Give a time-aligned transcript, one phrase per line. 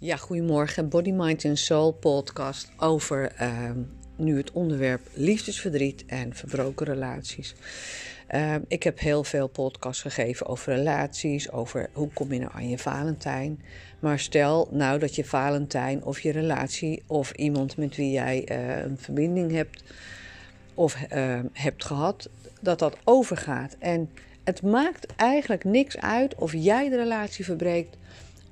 [0.00, 0.88] Ja, goedemorgen.
[0.88, 3.70] Body, Mind and Soul podcast over uh,
[4.16, 7.54] nu het onderwerp liefdesverdriet en verbroken relaties.
[8.34, 12.68] Uh, ik heb heel veel podcasts gegeven over relaties, over hoe kom je nou aan
[12.68, 13.62] je Valentijn.
[13.98, 18.82] Maar stel nou dat je Valentijn of je relatie of iemand met wie jij uh,
[18.82, 19.82] een verbinding hebt
[20.74, 20.96] of
[21.52, 22.28] hebt gehad,
[22.60, 23.76] dat dat overgaat.
[23.78, 24.10] En
[24.44, 27.96] het maakt eigenlijk niks uit of jij de relatie verbreekt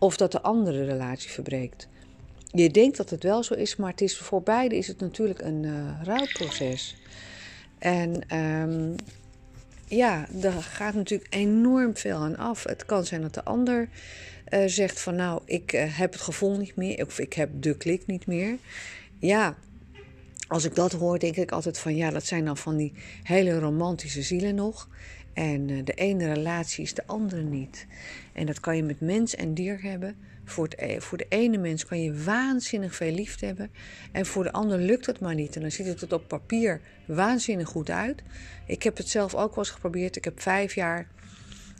[0.06, 1.88] of dat de andere relatie verbreekt.
[2.50, 5.40] Je denkt dat het wel zo is, maar het is, voor beide is het natuurlijk
[5.40, 6.96] een uh, rouwproces.
[7.78, 8.94] En um,
[9.88, 12.64] ja, daar gaat natuurlijk enorm veel aan af.
[12.64, 13.88] Het kan zijn dat de ander
[14.48, 17.76] uh, zegt van nou, ik uh, heb het gevoel niet meer of ik heb de
[17.76, 18.56] klik niet meer.
[19.18, 19.56] Ja,
[20.48, 23.58] als ik dat hoor, denk ik altijd van ja, dat zijn dan van die hele
[23.58, 24.88] romantische zielen nog.
[25.36, 27.86] En de ene relatie is de andere niet.
[28.32, 30.16] En dat kan je met mens en dier hebben.
[30.44, 33.70] Voor, het, e, voor de ene mens kan je waanzinnig veel liefde hebben.
[34.12, 35.54] En voor de ander lukt het maar niet.
[35.56, 38.22] En dan ziet het op papier waanzinnig goed uit.
[38.66, 40.16] Ik heb het zelf ook wel eens geprobeerd.
[40.16, 41.08] Ik heb vijf jaar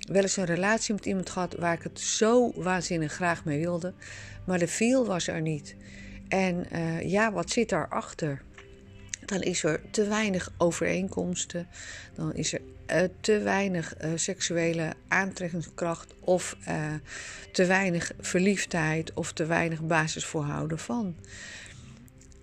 [0.09, 3.93] wel eens een relatie met iemand gehad waar ik het zo waanzinnig graag mee wilde.
[4.45, 5.77] Maar de feel was er niet.
[6.29, 8.43] En uh, ja, wat zit daarachter?
[9.27, 11.69] Dan is er te weinig overeenkomsten.
[12.15, 12.61] Dan is er
[12.91, 16.95] uh, te weinig uh, seksuele aantrekkingskracht of uh,
[17.53, 21.15] te weinig verliefdheid of te weinig basis van.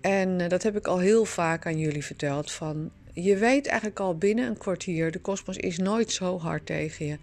[0.00, 2.52] En dat heb ik al heel vaak aan jullie verteld.
[2.52, 7.06] Van, je weet eigenlijk al binnen een kwartier, de kosmos is nooit zo hard tegen
[7.06, 7.18] je.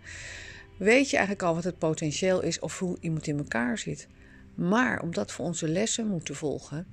[0.77, 4.07] Weet je eigenlijk al wat het potentieel is of hoe iemand in elkaar zit.
[4.55, 6.87] Maar omdat we onze lessen moeten volgen,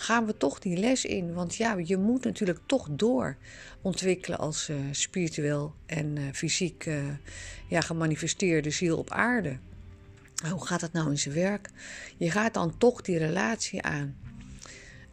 [0.00, 1.34] gaan we toch die les in.
[1.34, 3.36] Want ja, je moet natuurlijk toch door
[3.82, 7.04] ontwikkelen als uh, spiritueel en uh, fysiek uh,
[7.68, 9.58] ja, gemanifesteerde ziel op aarde.
[10.50, 11.70] Hoe gaat dat nou in zijn werk?
[12.16, 14.16] Je gaat dan toch die relatie aan.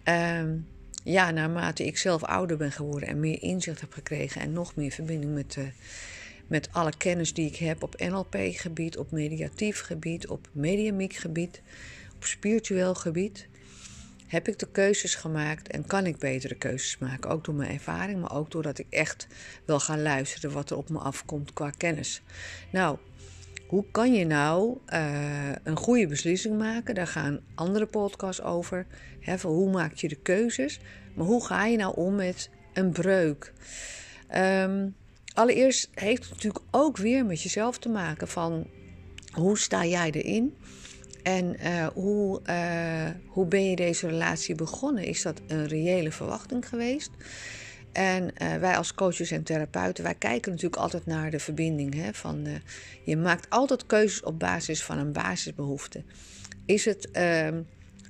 [0.05, 0.61] Uh,
[1.03, 4.92] ja, naarmate ik zelf ouder ben geworden en meer inzicht heb gekregen en nog meer
[4.92, 5.58] verbinding met,
[6.48, 11.61] met alle kennis die ik heb op NLP-gebied, op mediatief gebied, op mediamiek gebied,
[12.15, 13.48] op spiritueel gebied
[14.27, 17.30] heb ik de keuzes gemaakt en kan ik betere keuzes maken.
[17.30, 19.27] Ook door mijn ervaring, maar ook doordat ik echt
[19.65, 22.21] wil gaan luisteren wat er op me afkomt qua kennis.
[22.71, 22.97] Nou,
[23.67, 26.95] hoe kan je nou uh, een goede beslissing maken?
[26.95, 28.86] Daar gaan andere podcasts over.
[29.41, 30.80] Hoe maak je de keuzes?
[31.13, 33.53] Maar hoe ga je nou om met een breuk?
[34.36, 34.95] Um,
[35.33, 38.67] allereerst heeft het natuurlijk ook weer met jezelf te maken van
[39.31, 40.55] hoe sta jij erin?
[41.25, 45.03] En uh, hoe, uh, hoe ben je deze relatie begonnen?
[45.03, 47.09] Is dat een reële verwachting geweest?
[47.91, 51.93] En uh, wij als coaches en therapeuten, wij kijken natuurlijk altijd naar de verbinding.
[51.93, 52.47] Hè, van,
[53.03, 56.03] je maakt altijd keuzes op basis van een basisbehoefte.
[56.65, 57.61] Is het ehm,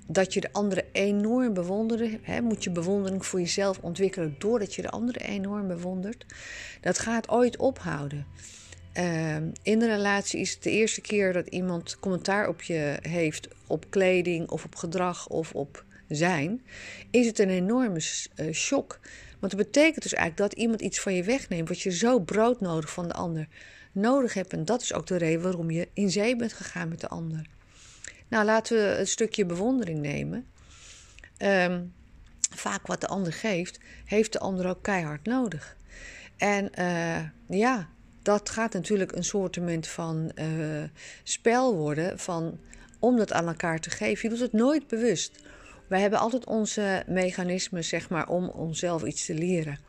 [0.07, 2.17] dat je de andere enorm bewondert?
[2.21, 6.25] Hè, moet je bewondering voor jezelf ontwikkelen doordat je de andere enorm bewondert?
[6.81, 8.25] Dat gaat ooit ophouden.
[8.97, 13.47] Uh, in de relatie is het de eerste keer dat iemand commentaar op je heeft
[13.67, 16.61] op kleding of op gedrag of op zijn,
[17.11, 18.01] is het een enorme
[18.35, 18.99] uh, shock.
[19.39, 22.91] Want dat betekent dus eigenlijk dat iemand iets van je wegneemt wat je zo broodnodig
[22.91, 23.47] van de ander
[23.91, 24.53] nodig hebt.
[24.53, 27.47] En dat is ook de reden waarom je in zee bent gegaan met de ander.
[28.27, 30.45] Nou, laten we een stukje bewondering nemen.
[31.37, 31.93] Um,
[32.55, 35.75] vaak wat de ander geeft, heeft de ander ook keihard nodig.
[36.37, 37.19] En uh,
[37.59, 37.89] ja,
[38.25, 40.83] dat gaat natuurlijk een soortement van uh,
[41.23, 42.19] spel worden.
[42.19, 42.59] Van,
[42.99, 44.29] om dat aan elkaar te geven.
[44.29, 45.39] Je doet het nooit bewust.
[45.87, 49.79] Wij hebben altijd onze mechanismen, zeg maar, om onszelf iets te leren.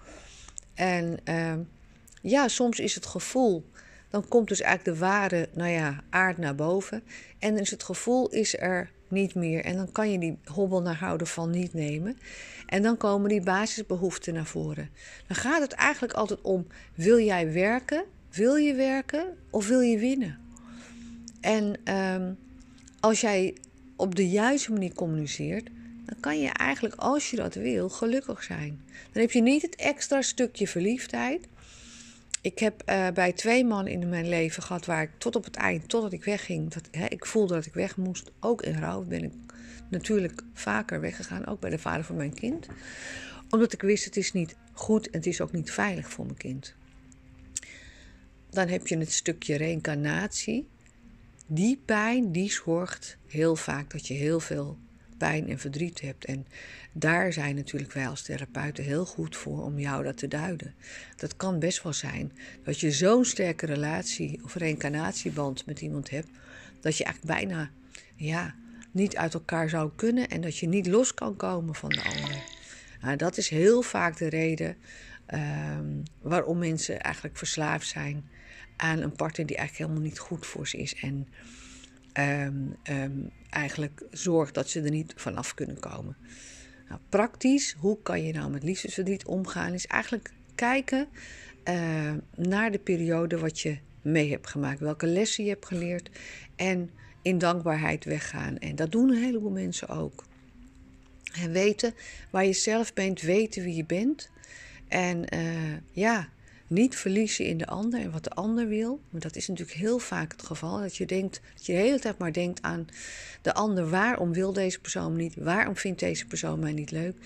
[0.75, 1.55] En uh,
[2.23, 3.71] ja, soms is het gevoel.
[4.11, 7.03] Dan komt dus eigenlijk de ware, nou ja, aard naar boven.
[7.39, 9.65] En is het gevoel is er niet meer.
[9.65, 12.19] En dan kan je die hobbel naar houden van niet nemen.
[12.67, 14.91] En dan komen die basisbehoeften naar voren.
[15.27, 18.05] Dan gaat het eigenlijk altijd om: wil jij werken?
[18.37, 20.39] Wil je werken of wil je winnen?
[21.41, 22.39] En um,
[23.01, 23.57] als jij
[23.97, 25.69] op de juiste manier communiceert,
[26.05, 28.81] dan kan je eigenlijk, als je dat wil, gelukkig zijn.
[29.13, 31.49] Dan heb je niet het extra stukje verliefdheid.
[32.41, 35.57] Ik heb uh, bij twee mannen in mijn leven gehad waar ik tot op het
[35.57, 38.31] eind, totdat ik wegging, dat, hè, ik voelde dat ik weg moest.
[38.41, 39.33] Ook in rouw ben ik
[39.89, 42.67] natuurlijk vaker weggegaan, ook bij de vader van mijn kind.
[43.51, 46.37] Omdat ik wist, het is niet goed en het is ook niet veilig voor mijn
[46.37, 46.75] kind
[48.51, 50.69] dan heb je het stukje reïncarnatie.
[51.47, 54.79] Die pijn, die zorgt heel vaak dat je heel veel
[55.19, 56.25] pijn en verdriet hebt.
[56.25, 56.47] En
[56.93, 60.75] daar zijn natuurlijk wij als therapeuten heel goed voor om jou dat te duiden.
[61.17, 62.33] Dat kan best wel zijn
[62.65, 66.29] dat je zo'n sterke relatie of reïncarnatieband met iemand hebt,
[66.81, 67.71] dat je eigenlijk bijna
[68.17, 68.55] ja,
[68.91, 72.43] niet uit elkaar zou kunnen en dat je niet los kan komen van de ander.
[73.01, 74.77] Nou, dat is heel vaak de reden
[75.27, 75.87] ehm,
[76.21, 78.29] waarom mensen eigenlijk verslaafd zijn
[78.77, 80.95] aan een partner die eigenlijk helemaal niet goed voor ze is.
[80.95, 81.29] En
[82.13, 83.21] ehm, ehm,
[83.51, 86.17] eigenlijk zorgt dat ze er niet vanaf kunnen komen.
[86.89, 89.73] Nou, praktisch, hoe kan je nou met liefdesverdriet omgaan?
[89.73, 91.09] Is eigenlijk kijken
[92.35, 96.11] naar de periode wat je mee hebt gemaakt, welke lessen je hebt geleerd
[96.57, 96.91] en
[97.23, 98.59] in dankbaarheid weggaan.
[98.59, 100.25] En dat doen een heleboel mensen ook.
[101.33, 101.95] En weten
[102.31, 104.31] waar je zelf bent, weten wie je bent.
[104.89, 106.29] En uh, ja,
[106.67, 109.01] niet verliezen in de ander en wat de ander wil.
[109.11, 110.81] Maar dat is natuurlijk heel vaak het geval.
[110.81, 112.89] Dat je, denkt, dat je de hele tijd maar denkt aan
[113.43, 113.91] de ander.
[113.91, 115.35] Waarom wil deze persoon me niet?
[115.37, 117.17] Waarom vindt deze persoon mij niet leuk?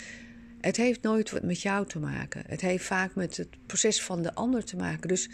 [0.61, 2.43] Het heeft nooit wat met jou te maken.
[2.47, 5.09] Het heeft vaak met het proces van de ander te maken.
[5.09, 5.29] Dus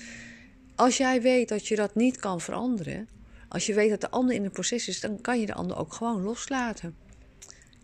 [0.75, 3.09] als jij weet dat je dat niet kan veranderen,
[3.49, 5.77] als je weet dat de ander in een proces is, dan kan je de ander
[5.77, 6.97] ook gewoon loslaten.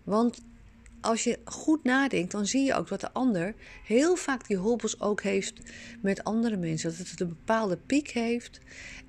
[0.05, 0.41] Want
[1.03, 3.55] als je goed nadenkt, dan zie je ook dat de ander
[3.85, 5.61] heel vaak die hobbels ook heeft
[6.01, 6.97] met andere mensen.
[6.99, 8.61] Dat het een bepaalde piek heeft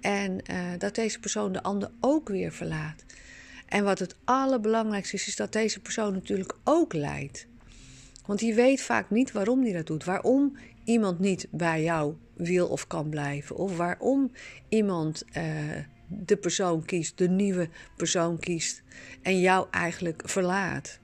[0.01, 3.05] en uh, dat deze persoon de ander ook weer verlaat.
[3.65, 7.47] En wat het allerbelangrijkste is, is dat deze persoon natuurlijk ook lijdt.
[8.25, 10.03] Want die weet vaak niet waarom die dat doet.
[10.03, 13.55] Waarom iemand niet bij jou wil of kan blijven.
[13.55, 14.31] Of waarom
[14.69, 15.43] iemand uh,
[16.07, 18.83] de persoon kiest, de nieuwe persoon kiest.
[19.21, 20.99] En jou eigenlijk verlaat.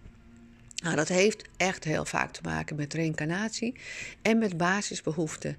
[0.83, 3.75] Nou, dat heeft echt heel vaak te maken met reïncarnatie
[4.21, 5.57] en met basisbehoeften.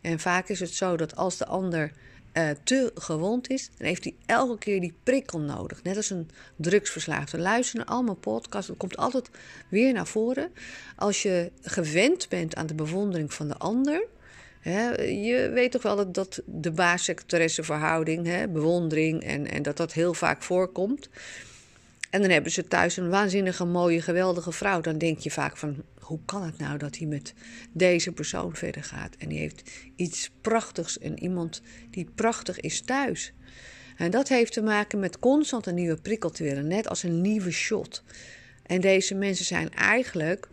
[0.00, 1.92] En vaak is het zo dat als de ander
[2.32, 5.82] uh, te gewond is, dan heeft hij elke keer die prikkel nodig.
[5.82, 7.38] Net als een drugsverslaafde.
[7.38, 9.30] Luister naar allemaal podcasts, het komt altijd
[9.68, 10.50] weer naar voren.
[10.96, 14.06] Als je gewend bent aan de bewondering van de ander.
[14.62, 20.14] Je weet toch wel dat, dat de baas-secretaresse verhouding, bewondering en, en dat dat heel
[20.14, 21.08] vaak voorkomt.
[22.10, 24.80] En dan hebben ze thuis een waanzinnige, mooie, geweldige vrouw.
[24.80, 27.34] Dan denk je vaak van, hoe kan het nou dat hij met
[27.72, 29.16] deze persoon verder gaat?
[29.18, 33.32] En die heeft iets prachtigs en iemand die prachtig is thuis.
[33.96, 37.50] En dat heeft te maken met constant een nieuwe prikkel willen, net als een nieuwe
[37.50, 38.02] shot.
[38.66, 40.48] En deze mensen zijn eigenlijk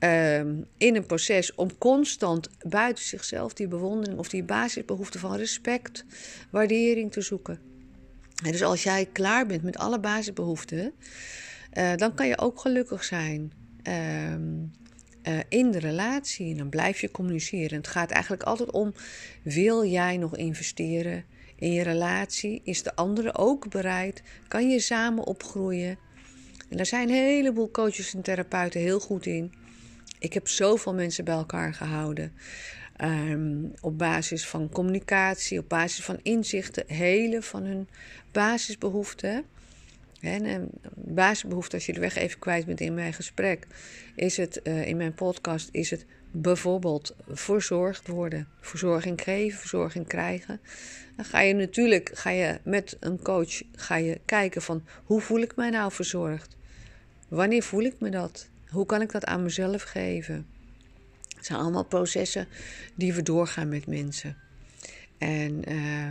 [0.00, 0.38] uh,
[0.76, 6.04] in een proces om constant buiten zichzelf die bewondering of die basisbehoefte van respect,
[6.50, 7.67] waardering te zoeken.
[8.42, 10.92] Dus als jij klaar bent met alle basisbehoeften,
[11.72, 13.52] uh, dan kan je ook gelukkig zijn
[13.88, 16.50] uh, uh, in de relatie.
[16.50, 17.76] En dan blijf je communiceren.
[17.76, 18.94] Het gaat eigenlijk altijd om:
[19.42, 21.24] wil jij nog investeren
[21.56, 22.60] in je relatie?
[22.64, 24.22] Is de andere ook bereid?
[24.48, 25.98] Kan je samen opgroeien?
[26.68, 29.52] En daar zijn een heleboel coaches en therapeuten heel goed in.
[30.18, 32.32] Ik heb zoveel mensen bij elkaar gehouden.
[33.04, 37.88] Um, op basis van communicatie, op basis van inzichten, helen van hun
[38.32, 39.44] basisbehoeften.
[40.20, 43.66] En een basisbehoefte, als je de weg even kwijt bent in mijn gesprek,
[44.14, 50.60] is het uh, in mijn podcast, is het bijvoorbeeld verzorgd worden, verzorging geven, verzorging krijgen.
[51.16, 55.40] Dan ga je natuurlijk, ga je met een coach, ga je kijken van hoe voel
[55.40, 56.56] ik mij nou verzorgd?
[57.28, 58.48] Wanneer voel ik me dat?
[58.68, 60.46] Hoe kan ik dat aan mezelf geven?
[61.38, 62.48] Het zijn allemaal processen
[62.94, 64.36] die we doorgaan met mensen.
[65.18, 66.10] En uh,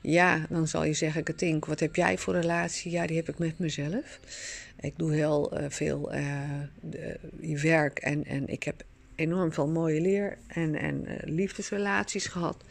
[0.00, 2.90] ja, dan zal je zeggen, Katink, wat heb jij voor relatie?
[2.90, 4.20] Ja, die heb ik met mezelf.
[4.80, 10.38] Ik doe heel uh, veel uh, werk en, en ik heb enorm veel mooie leer-
[10.46, 12.64] en, en liefdesrelaties gehad.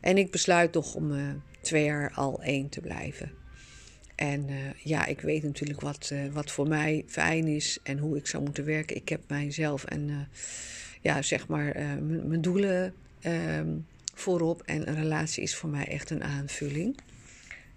[0.00, 1.12] En ik besluit toch om
[1.60, 3.30] twee jaar al één te blijven.
[4.14, 4.46] En
[4.82, 8.64] ja, ik weet natuurlijk wat, wat voor mij fijn is en hoe ik zou moeten
[8.64, 8.96] werken.
[8.96, 10.28] Ik heb mijzelf en
[11.04, 13.68] ja, zeg maar mijn doelen ehm,
[14.14, 14.62] voorop.
[14.62, 16.96] En een relatie is voor mij echt een aanvulling.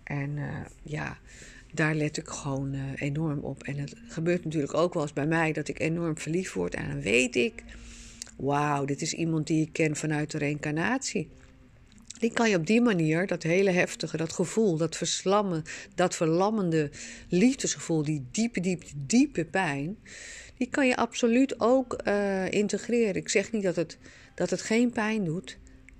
[0.03, 1.17] En uh, ja,
[1.71, 3.63] daar let ik gewoon uh, enorm op.
[3.63, 6.75] En het gebeurt natuurlijk ook wel eens bij mij dat ik enorm verliefd word.
[6.75, 7.63] En dan weet ik,
[8.37, 11.29] wauw, dit is iemand die ik ken vanuit de reïncarnatie.
[12.19, 15.63] Die kan je op die manier, dat hele heftige, dat gevoel, dat verslammen,
[15.95, 16.91] dat verlammende
[17.29, 19.97] liefdesgevoel, die diepe, diepe, diepe pijn,
[20.57, 23.15] die kan je absoluut ook uh, integreren.
[23.15, 23.97] Ik zeg niet dat het,
[24.35, 25.57] dat het geen pijn doet.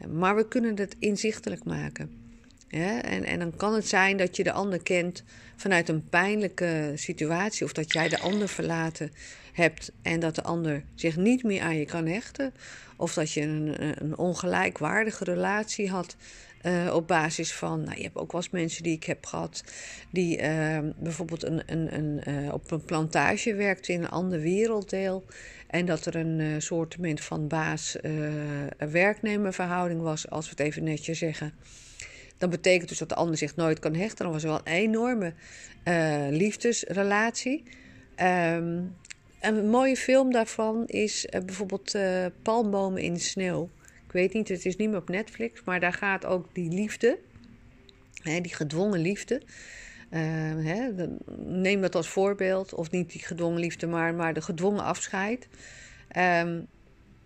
[0.09, 2.25] Maar we kunnen het inzichtelijk maken.
[2.69, 5.23] En, en dan kan het zijn dat je de ander kent
[5.55, 9.11] vanuit een pijnlijke situatie, of dat jij de ander verlaten
[9.53, 12.53] hebt en dat de ander zich niet meer aan je kan hechten,
[12.95, 16.15] of dat je een, een ongelijkwaardige relatie had
[16.67, 19.63] uh, op basis van, nou, je hebt ook wel eens mensen die ik heb gehad,
[20.12, 25.25] die uh, bijvoorbeeld een, een, een, uh, op een plantage werkten in een ander werelddeel.
[25.67, 31.53] En dat er een uh, soort van baas-werknemerverhouding was, als we het even netjes zeggen.
[32.38, 34.24] Dat betekent dus dat de ander zich nooit kan hechten.
[34.24, 35.33] Dan was er wel een enorme
[36.29, 37.63] liefdesrelatie.
[38.21, 38.95] Um,
[39.41, 41.97] een mooie film daarvan is bijvoorbeeld
[42.41, 43.69] Palmbomen in de sneeuw.
[44.07, 47.19] Ik weet niet, het is niet meer op Netflix, maar daar gaat ook die liefde,
[48.21, 49.41] hè, die gedwongen liefde.
[50.11, 50.19] Uh,
[50.65, 55.47] hè, neem dat als voorbeeld, of niet die gedwongen liefde, maar, maar de gedwongen afscheid.
[56.17, 56.67] Um,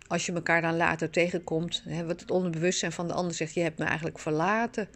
[0.07, 3.61] als je elkaar dan later tegenkomt, hè, wat het onderbewustzijn van de ander zegt: Je
[3.61, 4.87] hebt me eigenlijk verlaten.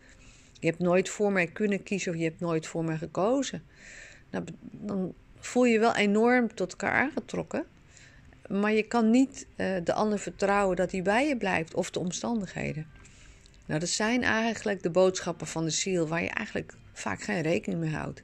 [0.59, 3.63] Je hebt nooit voor mij kunnen kiezen of je hebt nooit voor mij gekozen.
[4.31, 7.65] Nou, dan voel je wel enorm tot elkaar aangetrokken.
[8.47, 11.99] Maar je kan niet uh, de ander vertrouwen dat hij bij je blijft of de
[11.99, 12.87] omstandigheden.
[13.65, 17.81] Nou, dat zijn eigenlijk de boodschappen van de ziel waar je eigenlijk vaak geen rekening
[17.81, 18.23] mee houdt.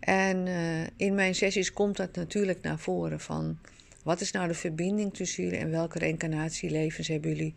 [0.00, 3.58] En uh, in mijn sessies komt dat natuurlijk naar voren van
[4.02, 7.54] wat is nou de verbinding tussen jullie en welke reïncarnatielevens hebben jullie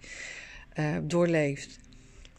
[0.79, 1.79] uh, doorleefd?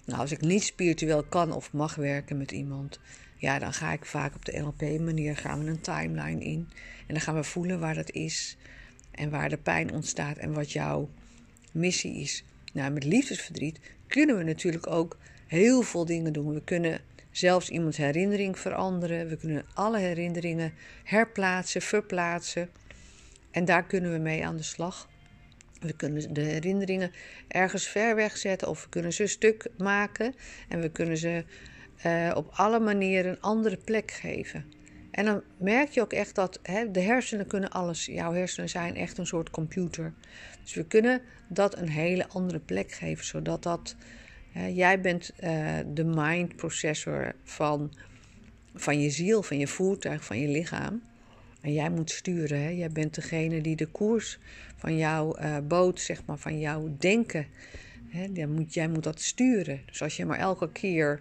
[0.04, 2.98] Nou, als ik niet spiritueel kan of mag werken met iemand,
[3.36, 6.68] ja, dan ga ik vaak op de NLP-manier gaan we een timeline in.
[7.06, 8.56] En dan gaan we voelen waar dat is
[9.12, 11.10] en waar de pijn ontstaat en wat jouw
[11.72, 12.44] missie is.
[12.72, 16.54] Nou, met liefdesverdriet kunnen we natuurlijk ook heel veel dingen doen.
[16.54, 17.00] We kunnen
[17.30, 19.28] zelfs iemands herinnering veranderen.
[19.28, 20.72] We kunnen alle herinneringen
[21.04, 22.70] herplaatsen, verplaatsen.
[23.50, 25.08] En daar kunnen we mee aan de slag.
[25.80, 27.10] We kunnen de herinneringen
[27.48, 30.34] ergens ver weg zetten of we kunnen ze stuk maken
[30.68, 31.44] en we kunnen ze
[32.06, 34.64] uh, op alle manieren een andere plek geven.
[35.12, 38.06] En dan merk je ook echt dat hè, de hersenen kunnen alles.
[38.06, 40.12] Jouw hersenen zijn echt een soort computer.
[40.62, 43.96] Dus we kunnen dat een hele andere plek geven, zodat dat.
[44.74, 47.92] jij bent uh, de mind processor van,
[48.74, 51.02] van je ziel, van je voertuig, van je lichaam.
[51.60, 52.62] En jij moet sturen.
[52.62, 52.68] Hè?
[52.68, 54.38] Jij bent degene die de koers
[54.76, 57.46] van jouw uh, boot, zeg maar, van jouw denken.
[58.08, 58.46] Hè?
[58.46, 59.80] Moet, jij moet dat sturen.
[59.86, 61.20] Dus als je maar elke keer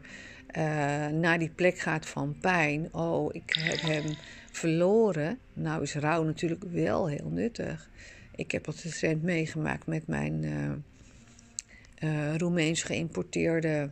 [0.58, 2.94] uh, naar die plek gaat van pijn.
[2.94, 4.16] Oh, ik heb hem
[4.52, 5.40] verloren.
[5.54, 7.90] Nou is rouw natuurlijk wel heel nuttig.
[8.36, 10.72] Ik heb dat recent meegemaakt met mijn uh,
[12.10, 13.90] uh, Roemeens geïmporteerde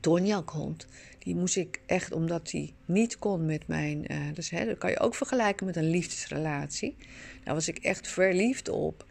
[0.00, 0.86] tonjakhond.
[1.18, 4.06] Die moest ik echt, omdat hij niet kon met mijn.
[4.34, 6.96] Dus hè, dat kan je ook vergelijken met een liefdesrelatie.
[7.44, 9.06] Daar was ik echt verliefd op.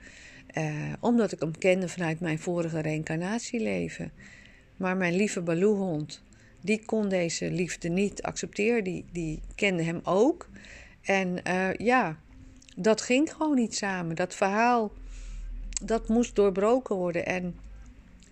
[1.00, 4.12] Omdat ik hem kende vanuit mijn vorige reïncarnatieleven.
[4.78, 6.24] Maar mijn lieve Baloo-hond,
[6.62, 8.84] die kon deze liefde niet accepteren.
[8.84, 10.50] Die, die kende hem ook.
[11.01, 12.18] En uh, ja,
[12.75, 14.15] dat ging gewoon niet samen.
[14.15, 14.91] Dat verhaal,
[15.84, 17.25] dat moest doorbroken worden.
[17.25, 17.56] En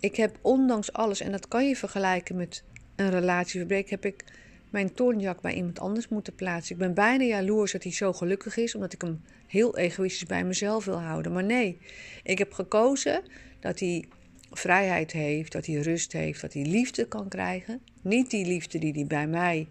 [0.00, 2.64] ik heb ondanks alles, en dat kan je vergelijken met
[2.96, 4.24] een relatieverbreek, heb ik
[4.70, 6.74] mijn toornjak bij iemand anders moeten plaatsen.
[6.74, 10.44] Ik ben bijna jaloers dat hij zo gelukkig is, omdat ik hem heel egoïstisch bij
[10.44, 11.32] mezelf wil houden.
[11.32, 11.78] Maar nee,
[12.22, 13.22] ik heb gekozen
[13.60, 14.04] dat hij
[14.50, 17.80] vrijheid heeft, dat hij rust heeft, dat hij liefde kan krijgen.
[18.02, 19.68] Niet die liefde die hij bij mij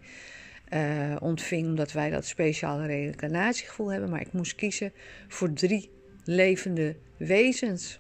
[0.74, 4.92] uh, ontving, omdat wij dat speciale reïncarnatiegevoel hebben, maar ik moest kiezen
[5.28, 5.90] voor drie
[6.24, 8.00] levende wezens.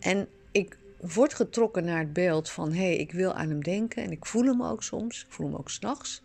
[0.00, 4.02] En ik word getrokken naar het beeld van hé, hey, ik wil aan hem denken
[4.02, 6.22] en ik voel hem ook soms, ik voel hem ook s'nachts.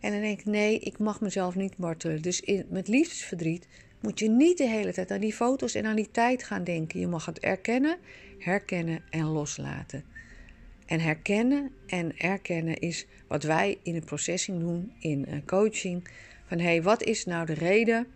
[0.00, 2.22] En dan denk ik, nee, ik mag mezelf niet martelen.
[2.22, 3.66] Dus met liefdesverdriet
[4.06, 7.00] moet je niet de hele tijd aan die foto's en aan die tijd gaan denken.
[7.00, 7.96] Je mag het erkennen,
[8.38, 10.04] herkennen en loslaten.
[10.86, 16.08] En herkennen en erkennen is wat wij in de processing doen, in uh, coaching.
[16.46, 18.06] Van hé, hey, wat is nou de reden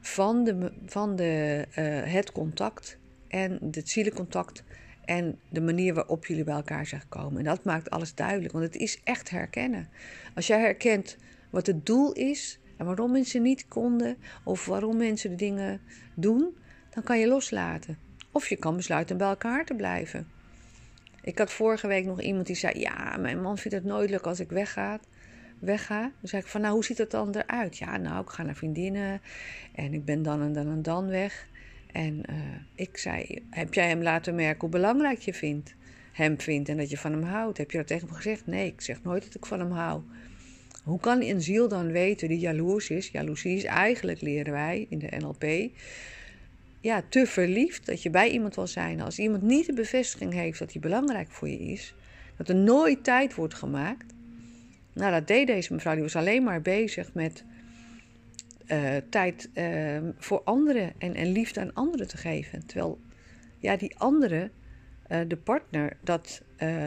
[0.00, 4.64] van, de, van de, uh, het contact en het zielencontact
[5.04, 7.38] en de manier waarop jullie bij elkaar zijn gekomen.
[7.38, 9.88] En dat maakt alles duidelijk, want het is echt herkennen.
[10.34, 11.16] Als jij herkent
[11.50, 15.80] wat het doel is en waarom mensen niet konden of waarom mensen de dingen
[16.14, 16.56] doen,
[16.90, 17.98] dan kan je loslaten.
[18.32, 20.28] Of je kan besluiten bij elkaar te blijven.
[21.22, 24.26] Ik had vorige week nog iemand die zei: Ja, mijn man vindt het nooit leuk
[24.26, 25.00] als ik wegga.
[25.58, 26.00] wegga.
[26.00, 27.78] Dan zei ik van, nou, hoe ziet het dan eruit?
[27.78, 29.20] Ja, nou, ik ga naar vriendinnen
[29.74, 31.48] en ik ben dan en dan en dan weg.
[31.92, 32.36] En uh,
[32.74, 35.74] ik zei: Heb jij hem laten merken hoe belangrijk je vindt,
[36.12, 37.58] hem vindt en dat je van hem houdt?
[37.58, 38.46] Heb je dat tegen hem gezegd?
[38.46, 40.02] Nee, ik zeg nooit dat ik van hem hou.
[40.90, 43.08] Hoe kan een ziel dan weten die jaloers is?
[43.08, 45.70] Jaloezie is eigenlijk, leren wij in de NLP,
[46.80, 49.00] ja, te verliefd dat je bij iemand wil zijn.
[49.00, 51.94] Als iemand niet de bevestiging heeft dat hij belangrijk voor je is,
[52.36, 54.14] dat er nooit tijd wordt gemaakt.
[54.92, 55.94] Nou, dat deed deze mevrouw.
[55.94, 57.44] Die was alleen maar bezig met
[58.66, 62.66] uh, tijd uh, voor anderen en, en liefde aan anderen te geven.
[62.66, 62.98] Terwijl
[63.58, 64.50] ja, die andere,
[65.08, 66.42] uh, de partner, dat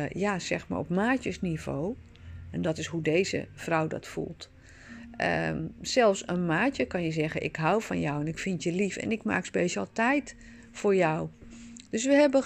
[0.10, 1.96] ja, zeg maar op maatjesniveau,
[2.54, 4.50] en dat is hoe deze vrouw dat voelt.
[5.50, 8.72] Um, zelfs een maatje kan je zeggen: Ik hou van jou en ik vind je
[8.72, 10.36] lief en ik maak speciaal tijd
[10.72, 11.30] voor jou.
[11.90, 12.44] Dus we hebben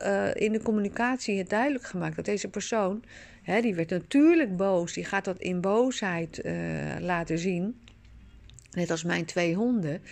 [0.00, 3.04] uh, in de communicatie het duidelijk gemaakt dat deze persoon,
[3.42, 6.52] hè, die werd natuurlijk boos, die gaat dat in boosheid uh,
[7.00, 7.80] laten zien.
[8.70, 10.02] Net als mijn twee honden.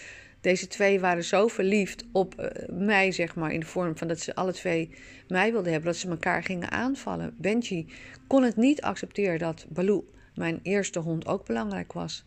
[0.41, 4.21] Deze twee waren zo verliefd op uh, mij, zeg maar, in de vorm van dat
[4.21, 4.91] ze alle twee
[5.29, 7.35] mij wilden hebben, dat ze elkaar gingen aanvallen.
[7.39, 7.87] Benji
[8.27, 10.05] kon het niet accepteren dat Baloo,
[10.35, 12.25] mijn eerste hond, ook belangrijk was.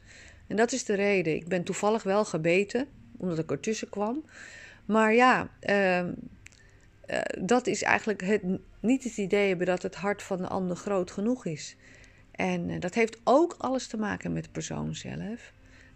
[0.48, 1.36] En dat is de reden.
[1.36, 4.24] Ik ben toevallig wel gebeten, omdat ik ertussen kwam.
[4.86, 6.06] Maar ja, uh, uh,
[7.40, 8.42] dat is eigenlijk het,
[8.80, 11.76] niet het idee hebben dat het hart van de ander groot genoeg is.
[12.32, 15.54] En uh, dat heeft ook alles te maken met de persoon zelf.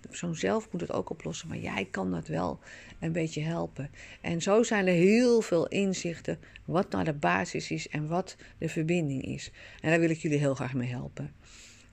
[0.09, 2.59] De zelf moet het ook oplossen, maar jij kan dat wel
[2.99, 3.89] een beetje helpen.
[4.21, 8.69] En zo zijn er heel veel inzichten wat nou de basis is en wat de
[8.69, 9.51] verbinding is.
[9.81, 11.31] En daar wil ik jullie heel graag mee helpen.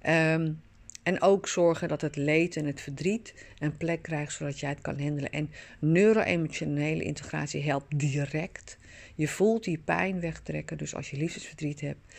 [0.06, 0.62] Um,
[1.04, 4.80] en ook zorgen dat het leed en het verdriet een plek krijgt zodat jij het
[4.80, 5.30] kan handelen.
[5.30, 8.78] En neuro-emotionele integratie helpt direct.
[9.14, 10.78] Je voelt die pijn wegtrekken.
[10.78, 12.14] Dus als je liefdesverdriet hebt,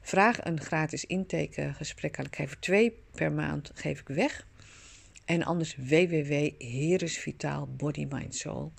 [0.00, 2.24] vraag een gratis intakegesprek aan.
[2.24, 4.46] Ik geef twee per maand geef ik weg.
[5.30, 8.72] En anders www.heresvitaal Body Mind Soul.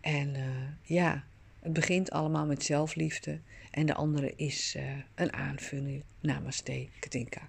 [0.00, 0.44] En uh,
[0.82, 1.24] ja,
[1.60, 3.40] het begint allemaal met zelfliefde.
[3.70, 4.82] En de andere is uh,
[5.14, 6.04] een aanvulling.
[6.20, 7.48] Namaste, Katinka.